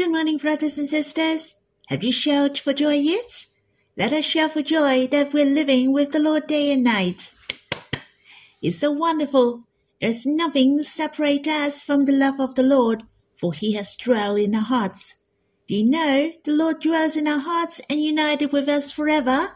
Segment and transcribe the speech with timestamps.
[0.00, 1.56] Good morning, brothers and sisters.
[1.88, 3.44] Have you shouted for joy yet?
[3.98, 7.34] Let us shout for joy that we're living with the Lord day and night.
[8.62, 9.60] It's so wonderful.
[10.00, 13.02] There's nothing separate us from the love of the Lord,
[13.38, 15.22] for he has dwelt in our hearts.
[15.68, 19.48] Do you know the Lord dwells in our hearts and united with us forever?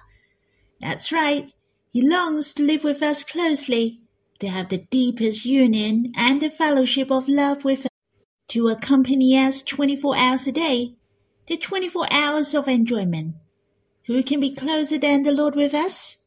[0.79, 1.51] That's right.
[1.89, 3.99] He longs to live with us closely,
[4.41, 7.94] to have the deepest union and the fellowship of love with us,
[8.49, 10.95] to accompany us 24 hours a day,
[11.47, 13.35] the 24 hours of enjoyment.
[14.07, 16.27] Who can be closer than the Lord with us?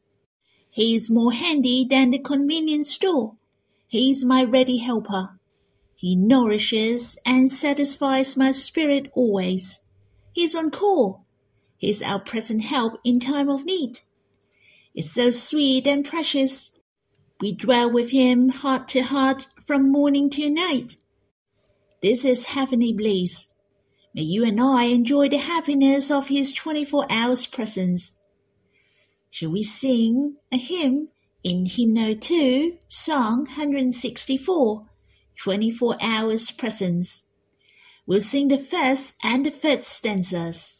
[0.70, 3.36] He is more handy than the convenience store.
[3.86, 5.38] He is my ready helper.
[5.94, 9.88] He nourishes and satisfies my spirit always.
[10.32, 11.24] He is on call.
[11.76, 14.00] He is our present help in time of need.
[14.94, 16.76] It's so sweet and precious.
[17.40, 20.96] We dwell with him heart to heart from morning to night.
[22.00, 23.52] This is heavenly bliss.
[24.14, 28.16] May you and I enjoy the happiness of his 24 hours presence.
[29.30, 31.08] Shall we sing a hymn
[31.42, 34.82] in hymn 2, song 164,
[35.42, 37.24] 24 hours presence?
[38.06, 40.76] We'll sing the first and the third stanzas.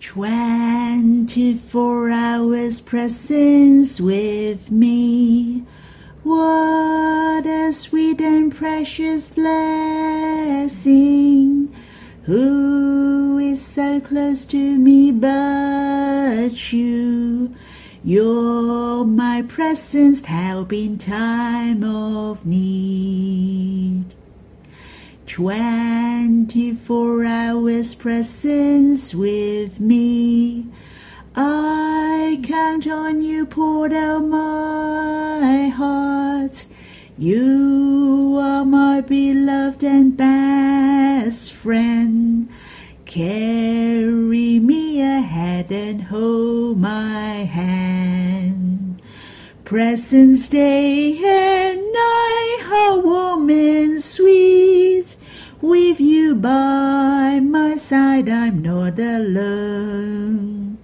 [0.00, 5.64] Twenty-four hours presence with me.
[6.24, 10.80] What a sweet and precious blessing.
[12.22, 17.54] Who is so close to me but you?
[18.02, 24.14] You're my presence help in time of need.
[25.26, 30.68] Twenty-four hours presence with me.
[31.36, 34.93] I count on you, heart.
[37.16, 42.48] You are my beloved and best friend.
[43.04, 49.00] Carry me ahead and hold my hand.
[49.64, 55.16] Presence day and night, oh how warm and sweet.
[55.60, 60.78] With you by my side, I'm not alone.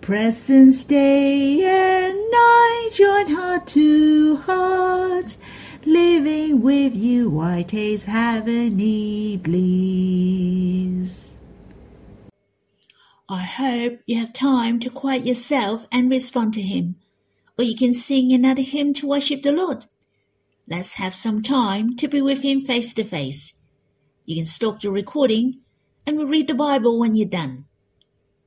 [0.00, 5.36] Presence day and night, join heart to heart.
[5.84, 11.36] Living with you, I taste heavenly bliss.
[13.28, 16.96] I hope you have time to quiet yourself and respond to Him
[17.60, 19.84] or you can sing another hymn to worship the Lord.
[20.66, 23.52] Let's have some time to be with Him face to face.
[24.24, 25.60] You can stop your recording
[26.06, 27.66] and we'll read the Bible when you're done.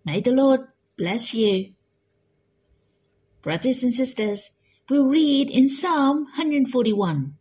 [0.03, 0.61] May the Lord
[0.97, 1.69] bless you.
[3.43, 4.49] Brothers and sisters,
[4.89, 7.35] we'll read in Psalm 141,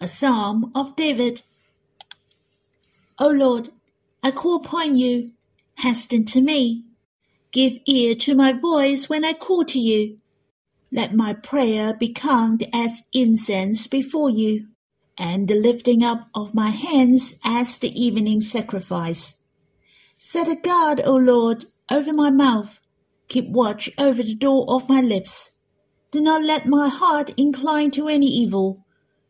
[0.00, 1.42] a psalm of David.
[3.18, 3.70] O Lord,
[4.22, 5.30] I call upon you,
[5.78, 6.84] hasten to me.
[7.52, 10.18] Give ear to my voice when I call to you.
[10.90, 14.66] Let my prayer be counted as incense before you,
[15.16, 19.42] and the lifting up of my hands as the evening sacrifice.
[20.18, 22.80] Set a guard, O Lord, over my mouth.
[23.28, 25.55] Keep watch over the door of my lips.
[26.16, 28.86] Do not let my heart incline to any evil,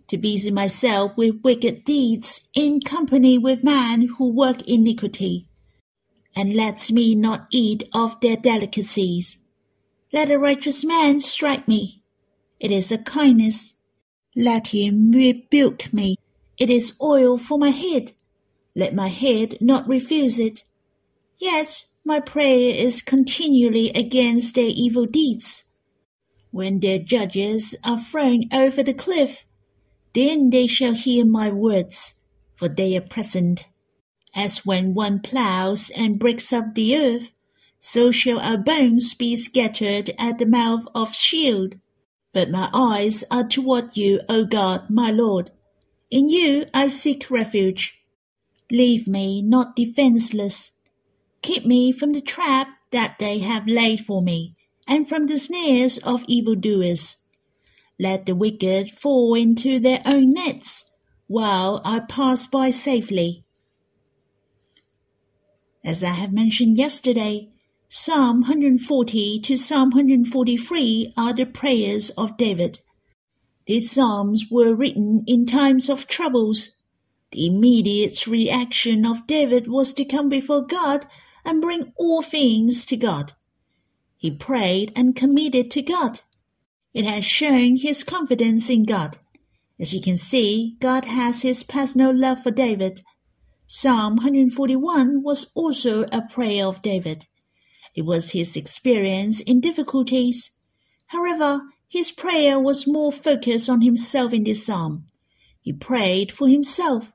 [0.06, 5.48] to busy myself with wicked deeds in company with men who work iniquity,
[6.36, 9.38] and let me not eat of their delicacies.
[10.12, 12.04] Let a righteous man strike me.
[12.60, 13.80] It is a kindness.
[14.36, 16.14] Let him rebuke me.
[16.56, 18.12] It is oil for my head.
[18.76, 20.62] Let my head not refuse it.
[21.36, 25.64] Yet my prayer is continually against their evil deeds.
[26.56, 29.44] When their judges are thrown over the cliff,
[30.14, 32.22] then they shall hear my words,
[32.54, 33.66] for they are present.
[34.34, 37.30] As when one ploughs and breaks up the earth,
[37.78, 41.72] so shall our bones be scattered at the mouth of Sheol.
[42.32, 45.50] But my eyes are toward you, O God, my Lord.
[46.10, 47.98] In you I seek refuge.
[48.70, 50.72] Leave me not defenseless.
[51.42, 54.54] Keep me from the trap that they have laid for me,
[54.86, 57.24] and from the snares of evildoers.
[57.98, 60.92] Let the wicked fall into their own nets,
[61.26, 63.42] while I pass by safely.
[65.84, 67.48] As I have mentioned yesterday,
[67.88, 72.80] Psalm 140 to Psalm 143 are the prayers of David.
[73.66, 76.76] These psalms were written in times of troubles.
[77.30, 81.06] The immediate reaction of David was to come before God
[81.44, 83.32] and bring all things to God.
[84.16, 86.20] He prayed and committed to God.
[86.94, 89.18] It has shown his confidence in God.
[89.78, 93.02] As you can see, God has his personal love for David.
[93.66, 97.26] Psalm 141 was also a prayer of David.
[97.94, 100.50] It was his experience in difficulties.
[101.08, 105.06] However, his prayer was more focused on himself in this psalm.
[105.60, 107.12] He prayed for himself.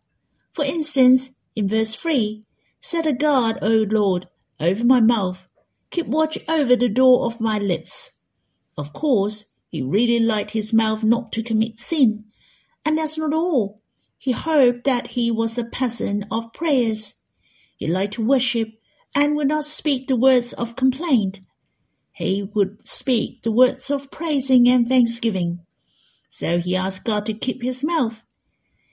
[0.53, 2.43] For instance, in verse 3,
[2.79, 4.27] Set a guard, O Lord,
[4.59, 5.50] over my mouth.
[5.91, 8.19] Keep watch over the door of my lips.
[8.77, 12.25] Of course, he really liked his mouth not to commit sin.
[12.83, 13.79] And that's not all.
[14.17, 17.15] He hoped that he was a person of prayers.
[17.75, 18.69] He liked to worship
[19.15, 21.39] and would not speak the words of complaint.
[22.13, 25.65] He would speak the words of praising and thanksgiving.
[26.29, 28.23] So he asked God to keep his mouth.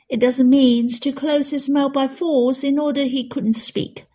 [0.08, 4.06] It doesn't mean to close his mouth by force in order he couldn't speak.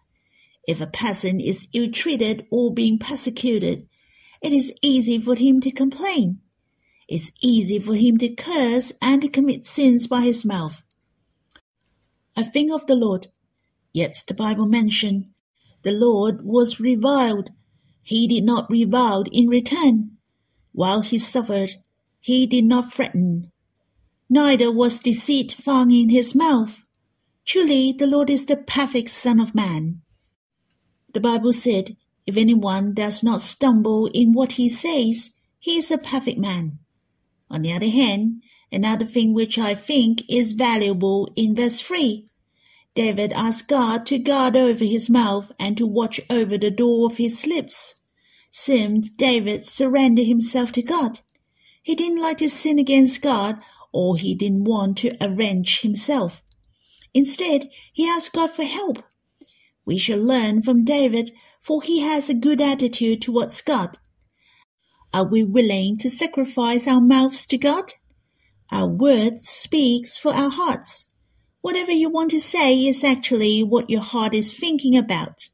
[0.68, 3.88] If a person is ill treated or being persecuted,
[4.42, 6.39] it is easy for him to complain.
[7.07, 10.83] It's easy for him to curse and to commit sins by his mouth.
[12.36, 13.27] I think of the Lord.
[13.94, 15.27] Yet the Bible mentioned
[15.83, 17.51] the Lord was reviled.
[18.01, 20.18] He did not revile in return.
[20.71, 21.71] While he suffered,
[22.19, 23.51] he did not threaten.
[24.30, 26.81] Neither was deceit found in his mouth.
[27.45, 30.02] Truly, the Lord is the perfect Son of Man.
[31.13, 31.95] The Bible said,
[32.25, 36.80] If anyone does not stumble in what he says, he is a perfect man.
[37.50, 38.42] On the other hand,
[38.74, 42.25] Another thing which I think is valuable in verse 3
[42.95, 47.18] David asked God to guard over his mouth and to watch over the door of
[47.18, 48.01] his lips.
[48.50, 51.19] Seemed David surrendered himself to God.
[51.83, 53.59] He didn't like to sin against God
[53.92, 56.42] or he didn't want to avenge himself.
[57.13, 59.04] Instead, he asked God for help.
[59.85, 63.97] We shall learn from David, for he has a good attitude towards God.
[65.13, 67.94] Are we willing to sacrifice our mouths to God?
[68.71, 71.15] Our word speaks for our hearts.
[71.62, 75.50] Whatever you want to say is actually what your heart is thinking about.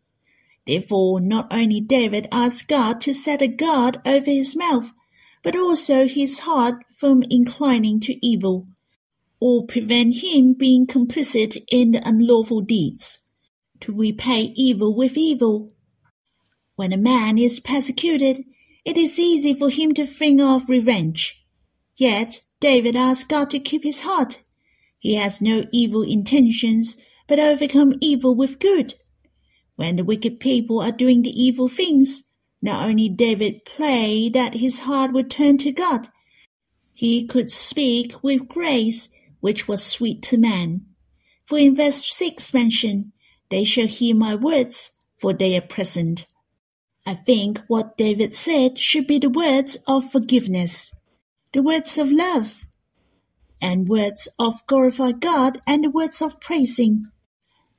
[0.65, 4.91] Therefore, not only David asked God to set a guard over his mouth,
[5.43, 8.67] but also his heart from inclining to evil,
[9.39, 13.27] or prevent him being complicit in the unlawful deeds,
[13.81, 15.71] to repay evil with evil.
[16.75, 18.45] When a man is persecuted,
[18.85, 21.45] it is easy for him to think of revenge.
[21.95, 24.37] Yet David asked God to keep his heart.
[24.97, 26.97] He has no evil intentions,
[27.27, 28.95] but overcome evil with good.
[29.75, 32.23] When the wicked people are doing the evil things,
[32.61, 36.09] not only David prayed that his heart would turn to God,
[36.93, 39.07] he could speak with grace,
[39.39, 40.85] which was sweet to man.
[41.45, 43.13] For in verse 6 mentioned,
[43.49, 46.27] They shall hear my words, for they are present.
[47.05, 50.93] I think what David said should be the words of forgiveness
[51.51, 52.67] the words of love,
[53.59, 57.05] and words of glorify God, and the words of praising.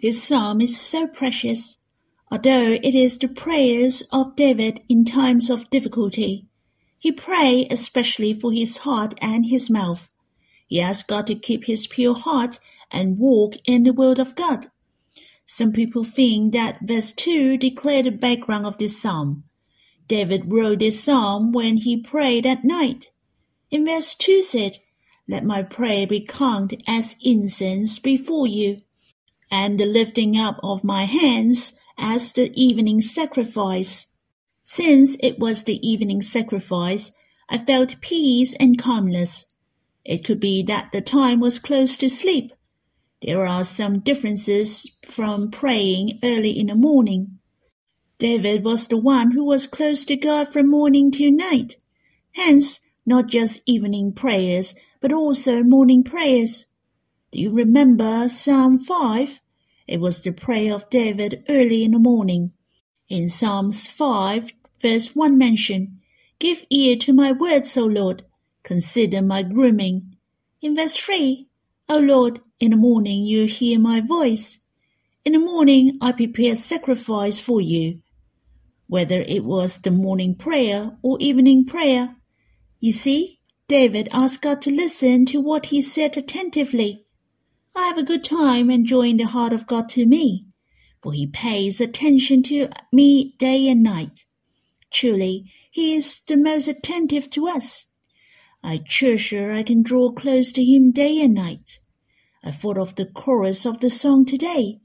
[0.00, 1.86] This psalm is so precious,
[2.32, 6.46] although it is the prayers of David in times of difficulty.
[6.98, 10.08] He prayed especially for his heart and his mouth.
[10.66, 12.58] He asked God to keep his pure heart
[12.90, 14.68] and walk in the will of God.
[15.52, 19.42] Some people think that verse 2 declared the background of this psalm.
[20.06, 23.10] David wrote this psalm when he prayed at night.
[23.68, 24.78] In verse 2 said,
[25.26, 28.76] Let my prayer be counted as incense before you,
[29.50, 34.06] and the lifting up of my hands as the evening sacrifice.
[34.62, 37.10] Since it was the evening sacrifice,
[37.48, 39.52] I felt peace and calmness.
[40.04, 42.52] It could be that the time was close to sleep.
[43.22, 47.38] There are some differences from praying early in the morning.
[48.18, 51.76] David was the one who was close to God from morning till night.
[52.32, 56.66] Hence, not just evening prayers, but also morning prayers.
[57.30, 59.40] Do you remember Psalm 5?
[59.86, 62.54] It was the prayer of David early in the morning.
[63.08, 65.98] In Psalms 5, verse 1 mentioned,
[66.38, 68.24] Give ear to my words, O Lord,
[68.62, 70.16] consider my grooming.
[70.62, 71.44] In verse 3,
[71.92, 74.64] O Lord, in the morning you hear my voice.
[75.24, 78.00] In the morning I prepare sacrifice for you.
[78.86, 82.14] Whether it was the morning prayer or evening prayer,
[82.78, 87.04] you see, David asked God to listen to what he said attentively.
[87.74, 90.46] I have a good time enjoying the heart of God to me,
[91.02, 94.24] for he pays attention to me day and night.
[94.92, 97.86] Truly, he is the most attentive to us.
[98.62, 101.79] I treasure I can draw close to him day and night.
[102.42, 104.80] I thought of the chorus of the song today.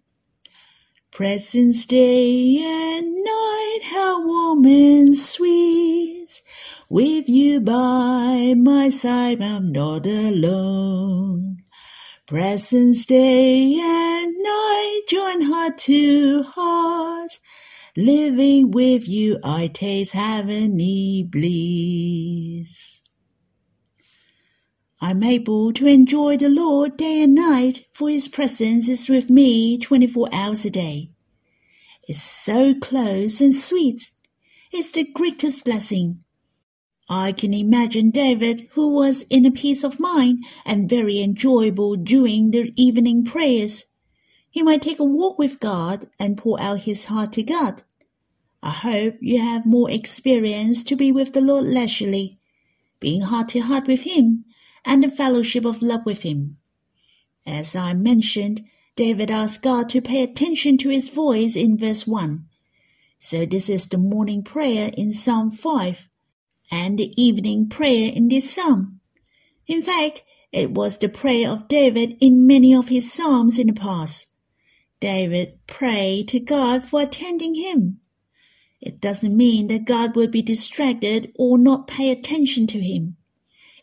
[1.12, 6.42] Presence day and night, how warm and sweet.
[6.90, 11.60] With you by my side, I'm not alone.
[12.28, 17.40] Presence day and night, join heart to heart.
[17.96, 22.95] Living with you, I taste heavenly bliss.
[25.08, 29.78] I'm able to enjoy the Lord day and night, for His presence is with me
[29.78, 31.12] 24 hours a day.
[32.08, 34.10] It's so close and sweet.
[34.72, 36.24] It's the greatest blessing.
[37.08, 42.50] I can imagine David, who was in a peace of mind and very enjoyable during
[42.50, 43.86] the evening prayers.
[44.50, 47.84] He might take a walk with God and pour out his heart to God.
[48.64, 52.40] I hope you have more experience to be with the Lord leisurely,
[53.00, 54.46] being heart to heart with Him,
[54.86, 56.58] and the fellowship of love with Him.
[57.46, 58.64] As I mentioned,
[58.96, 62.46] David asked God to pay attention to his voice in verse 1.
[63.20, 66.08] So this is the morning prayer in Psalm 5
[66.72, 69.02] and the evening prayer in this psalm.
[69.68, 73.74] In fact, it was the prayer of David in many of his psalms in the
[73.74, 74.32] past.
[75.02, 78.00] David prayed to God for attending him.
[78.80, 83.18] It doesn't mean that God will be distracted or not pay attention to him.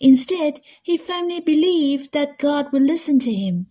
[0.03, 3.69] Instead, he firmly believed that God would listen to him.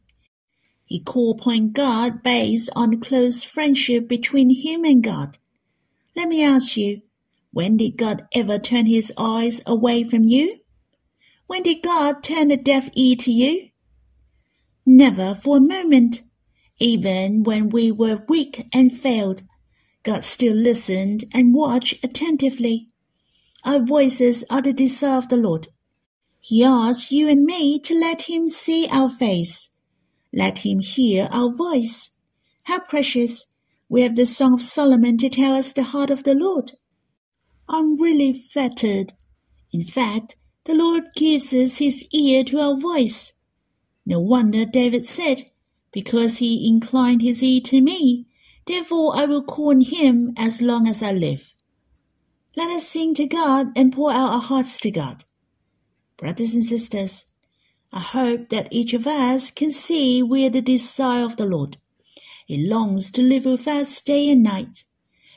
[0.86, 5.38] He called upon God based on the close friendship between him and God.
[6.16, 7.02] Let me ask you,
[7.52, 10.62] when did God ever turn his eyes away from you?
[11.48, 13.68] When did God turn a deaf ear to you?
[14.86, 16.22] Never for a moment.
[16.80, 19.44] Even when we were weak and failed,
[20.04, 22.88] God still listened and watched attentively.
[23.66, 25.68] Our voices are the desire of the Lord.
[26.44, 29.78] He asks you and me to let Him see our face.
[30.34, 32.18] Let Him hear our voice.
[32.64, 33.46] How precious!
[33.88, 36.72] We have the Song of Solomon to tell us the heart of the Lord.
[37.70, 39.14] I'm really flattered.
[39.72, 43.34] In fact, the Lord gives us his ear to our voice.
[44.06, 45.52] No wonder David said,
[45.92, 48.28] Because he inclined his ear to me,
[48.66, 51.54] therefore I will call on him as long as I live.
[52.56, 55.24] Let us sing to God and pour out our hearts to God.
[56.22, 57.26] Brothers and sisters,
[57.92, 61.78] I hope that each of us can see we are the desire of the Lord.
[62.46, 64.84] He longs to live with us day and night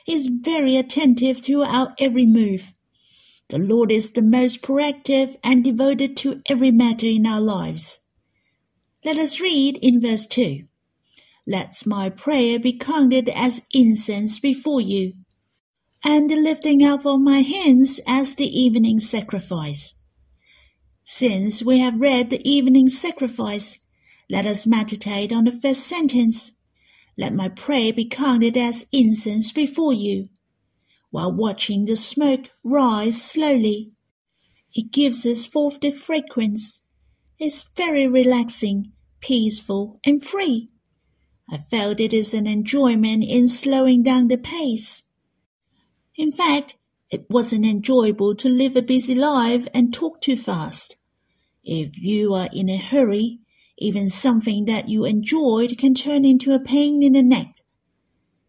[0.05, 2.71] He is very attentive to our every move.
[3.49, 8.01] The Lord is the most proactive and devoted to every matter in our lives.
[9.03, 10.65] Let us read in verse 2.
[11.47, 15.13] Let my prayer be counted as incense before you,
[16.03, 19.99] and the lifting up of my hands as the evening sacrifice.
[21.05, 23.79] Since we have read the evening sacrifice,
[24.29, 26.55] let us meditate on the first sentence
[27.17, 30.25] let my prayer be counted as incense before you,
[31.11, 33.91] while watching the smoke rise slowly.
[34.73, 36.85] It gives us forth the fragrance.
[37.39, 40.69] It's very relaxing, peaceful, and free.
[41.49, 45.03] I felt it is an enjoyment in slowing down the pace.
[46.17, 46.75] In fact,
[47.15, 50.97] it wasn't enjoyable to live a busy life and talk too fast.
[51.63, 53.39] If you are in a hurry,
[53.77, 57.55] even something that you enjoyed can turn into a pain in the neck.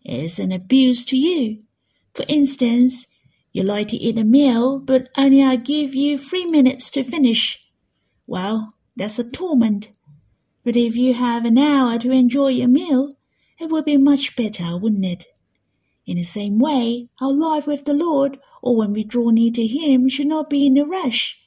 [0.05, 1.61] It's an abuse to you.
[2.13, 3.07] For instance,
[3.53, 7.61] you like to eat a meal, but only I give you three minutes to finish.
[8.27, 9.91] Well, that's a torment.
[10.65, 13.11] But if you have an hour to enjoy your meal,
[13.61, 15.27] it would be much better, wouldn't it?
[16.07, 19.67] In the same way, our life with the Lord, or when we draw near to
[19.67, 21.39] Him, should not be in a rush.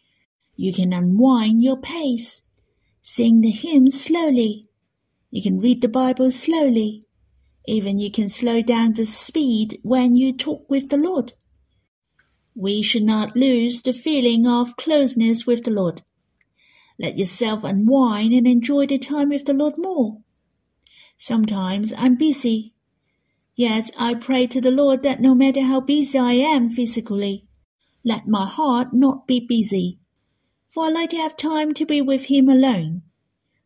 [0.56, 2.42] You can unwind your pace
[3.12, 4.66] Sing the hymns slowly.
[5.32, 7.02] You can read the Bible slowly.
[7.66, 11.34] Even you can slow down the speed when you talk with the Lord.
[12.54, 16.04] We should not lose the feeling of closeness with the Lord.
[17.00, 20.20] Let yourself unwind and enjoy the time with the Lord more.
[21.18, 22.76] Sometimes I'm busy.
[23.60, 27.46] Yet I pray to the Lord that no matter how busy I am physically,
[28.06, 30.00] let my heart not be busy
[30.70, 33.02] for I like to have time to be with him alone.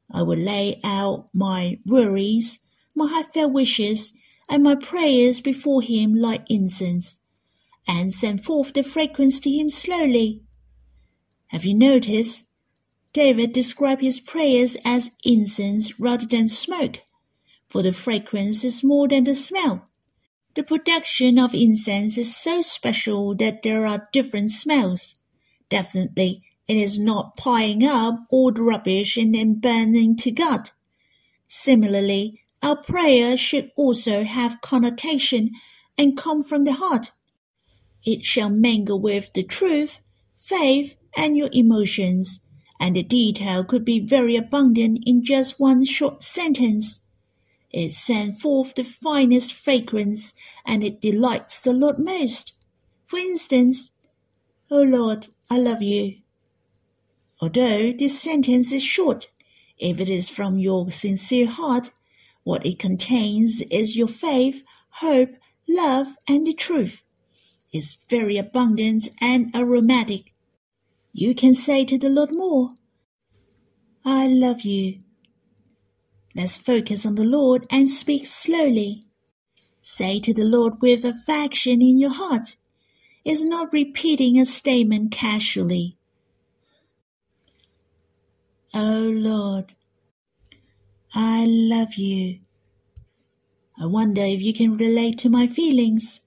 [0.09, 4.13] I will lay out my worries, my heartfelt wishes,
[4.49, 7.19] and my prayers before him like incense,
[7.87, 10.43] and send forth the fragrance to him slowly.
[11.47, 12.45] Have you noticed?
[13.11, 17.01] David described his prayers as incense rather than smoke,
[17.73, 19.83] for the fragrance is more than the smell.
[20.53, 25.15] The production of incense is so special that there are different smells.
[25.69, 30.69] Definitely, it is not piling up all the rubbish and then burning to God.
[31.47, 35.49] Similarly, our prayer should also have connotation
[35.97, 37.09] and come from the heart.
[38.05, 39.99] It shall mingle with the truth,
[40.35, 42.47] faith, and your emotions,
[42.79, 46.99] and the detail could be very abundant in just one short sentence.
[47.73, 50.33] It sends forth the finest fragrance,
[50.65, 52.53] and it delights the Lord most.
[53.07, 53.91] For instance,
[54.69, 56.15] O Lord, I love you.
[57.41, 59.27] Although this sentence is short,
[59.77, 61.91] if it is from your sincere heart,
[62.43, 65.31] what it contains is your faith, hope,
[65.67, 67.01] love, and the truth.
[67.71, 70.33] It's very abundant and aromatic.
[71.11, 72.69] You can say to the Lord more,
[74.05, 74.99] I love you.
[76.35, 79.03] Let's focus on the Lord and speak slowly.
[79.81, 82.55] Say to the Lord with affection in your heart.
[83.23, 85.97] It's not repeating a statement casually.
[88.73, 89.75] Oh Lord,
[91.13, 92.39] I love you.
[93.79, 96.21] I wonder if you can relate to my feelings.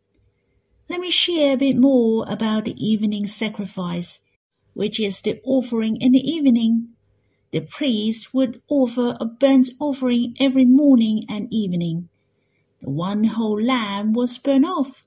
[0.88, 4.20] Let me share a bit more about the evening sacrifice,
[4.74, 6.95] which is the offering in the evening.
[7.56, 12.10] The priest would offer a burnt offering every morning and evening.
[12.82, 15.00] The one whole lamb was burnt off,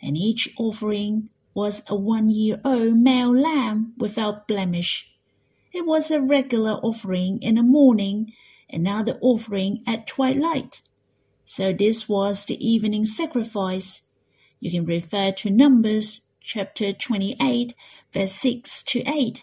[0.00, 5.12] and each offering was a one year old male lamb without blemish.
[5.72, 8.34] It was a regular offering in the morning,
[8.72, 10.82] another offering at twilight.
[11.44, 14.02] So this was the evening sacrifice.
[14.60, 17.74] You can refer to Numbers chapter 28,
[18.12, 19.42] verse 6 to 8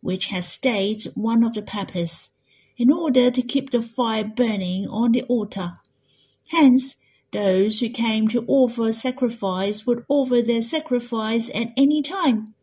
[0.00, 2.30] which has stated one of the purpose,
[2.76, 5.74] in order to keep the fire burning on the altar.
[6.48, 6.96] Hence,
[7.32, 12.54] those who came to offer sacrifice would offer their sacrifice at any time.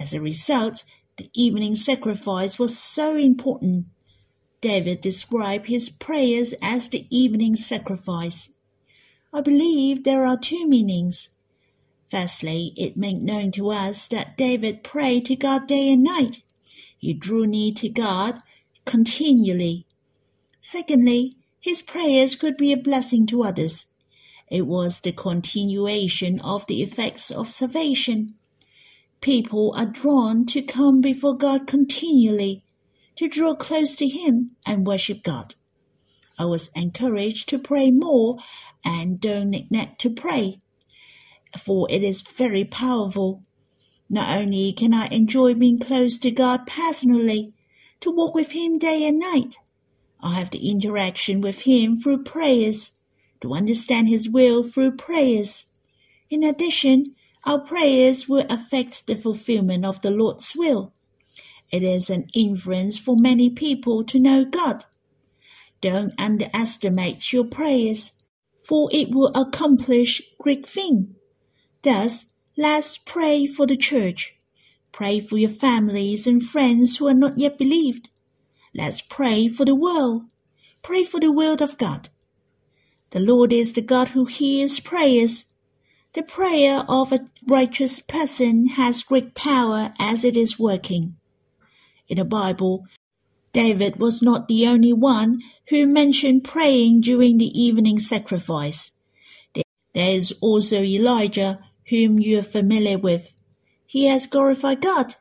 [0.00, 0.82] As a result,
[1.18, 3.86] the evening sacrifice was so important.
[4.60, 8.58] David described his prayers as the evening sacrifice.
[9.32, 11.28] I believe there are two meanings.
[12.08, 16.42] Firstly, it made known to us that David prayed to God day and night.
[17.06, 18.40] He drew near to God
[18.84, 19.86] continually.
[20.58, 23.86] Secondly, his prayers could be a blessing to others.
[24.50, 28.34] It was the continuation of the effects of salvation.
[29.20, 32.64] People are drawn to come before God continually,
[33.14, 35.54] to draw close to Him and worship God.
[36.36, 38.38] I was encouraged to pray more
[38.84, 40.58] and don't neglect to pray,
[41.56, 43.44] for it is very powerful.
[44.08, 47.52] Not only can I enjoy being close to God personally,
[48.00, 49.56] to walk with Him day and night,
[50.20, 53.00] I have the interaction with Him through prayers,
[53.40, 55.66] to understand His will through prayers.
[56.30, 57.14] In addition,
[57.44, 60.92] our prayers will affect the fulfillment of the Lord's will.
[61.72, 64.84] It is an influence for many people to know God.
[65.80, 68.22] Don't underestimate your prayers,
[68.64, 71.08] for it will accomplish great things.
[71.82, 74.34] Thus, Let's pray for the church.
[74.90, 78.08] Pray for your families and friends who are not yet believed.
[78.74, 80.22] Let's pray for the world.
[80.82, 82.08] Pray for the will of God.
[83.10, 85.52] The Lord is the God who hears prayers.
[86.14, 91.16] The prayer of a righteous person has great power as it is working.
[92.08, 92.86] In the Bible,
[93.52, 98.92] David was not the only one who mentioned praying during the evening sacrifice.
[99.54, 99.64] There
[99.94, 103.32] is also Elijah whom you are familiar with.
[103.86, 105.14] He has glorified God.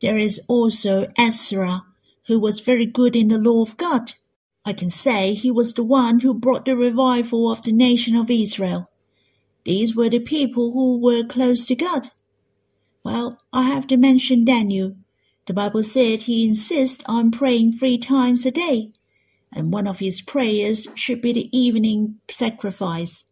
[0.00, 1.84] There is also Ezra,
[2.26, 4.14] who was very good in the law of God.
[4.64, 8.30] I can say he was the one who brought the revival of the nation of
[8.30, 8.88] Israel.
[9.64, 12.10] These were the people who were close to God.
[13.02, 14.96] Well, I have to mention Daniel.
[15.46, 18.92] The Bible said he insists on praying three times a day,
[19.52, 23.24] and one of his prayers should be the evening sacrifice.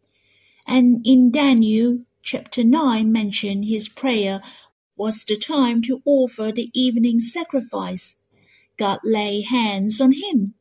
[0.66, 4.40] And in Daniel, chapter 9 mentioned his prayer
[4.96, 8.20] was the time to offer the evening sacrifice.
[8.76, 10.54] God lay hands on him.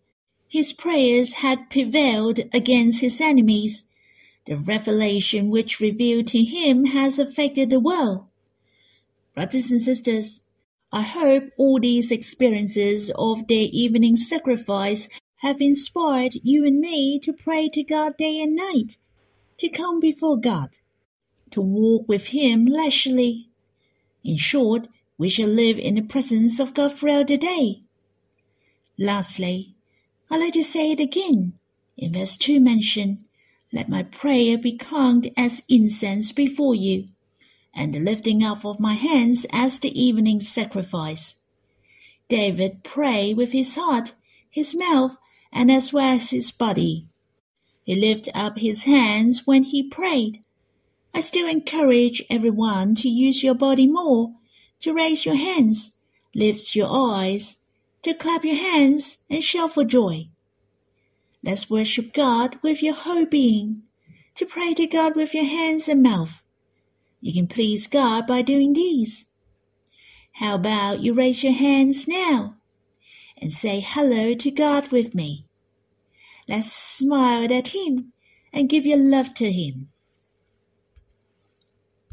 [0.47, 3.87] His prayers had prevailed against his enemies.
[4.47, 8.25] The revelation which revealed to him has affected the world.
[9.35, 10.45] Brothers and sisters,
[10.91, 17.31] I hope all these experiences of the evening sacrifice have inspired you and me to
[17.31, 18.97] pray to God day and night,
[19.57, 20.79] to come before God
[21.51, 23.49] to walk with Him leisurely.
[24.23, 24.87] In short,
[25.17, 27.81] we shall live in the presence of God throughout the day.
[28.97, 29.75] Lastly,
[30.29, 31.53] I like to say it again.
[31.97, 33.25] In verse 2 mentioned,
[33.71, 37.05] Let my prayer be count as incense before you,
[37.73, 41.41] and the lifting up of my hands as the evening sacrifice.
[42.29, 44.13] David prayed with his heart,
[44.49, 45.17] his mouth,
[45.51, 47.07] and as well as his body.
[47.83, 50.39] He lifted up his hands when he prayed,
[51.13, 54.31] I still encourage everyone to use your body more,
[54.79, 55.97] to raise your hands,
[56.33, 57.63] lift your eyes,
[58.03, 60.29] to clap your hands and shout for joy.
[61.43, 63.83] Let's worship God with your whole being,
[64.35, 66.41] to pray to God with your hands and mouth.
[67.19, 69.25] You can please God by doing these.
[70.33, 72.55] How about you raise your hands now
[73.37, 75.45] and say hello to God with me?
[76.47, 78.13] Let's smile at Him
[78.53, 79.89] and give your love to Him.